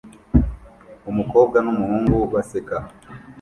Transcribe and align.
Umukobwa 1.11 1.57
n'umuhungu 1.65 2.13
baseka 2.33 2.77